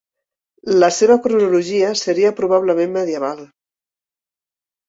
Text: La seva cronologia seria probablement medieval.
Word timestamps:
La 0.83 0.87
seva 0.99 1.17
cronologia 1.25 1.91
seria 2.05 2.33
probablement 2.41 2.97
medieval. 2.97 3.45